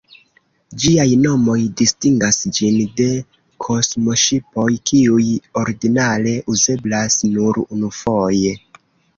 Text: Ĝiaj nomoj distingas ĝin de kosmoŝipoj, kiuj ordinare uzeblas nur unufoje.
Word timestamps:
Ĝiaj 0.83 1.03
nomoj 1.25 1.57
distingas 1.81 2.39
ĝin 2.59 2.79
de 3.01 3.07
kosmoŝipoj, 3.67 4.67
kiuj 4.93 5.29
ordinare 5.65 6.35
uzeblas 6.55 7.23
nur 7.37 7.63
unufoje. 7.67 8.59